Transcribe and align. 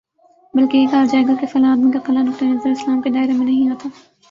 بلکہ 0.53 0.77
یہ 0.77 0.87
کہا 0.87 1.03
جائے 1.05 1.23
گا 1.27 1.33
کہ 1.41 1.47
فلاں 1.47 1.71
آدمی 1.71 1.91
کا 1.91 1.99
فلاں 2.05 2.23
نقطۂ 2.23 2.45
نظر 2.45 2.69
اسلام 2.69 3.01
کے 3.01 3.09
دائرے 3.09 3.33
میں 3.33 3.45
نہیں 3.45 3.71
آتا 3.71 3.89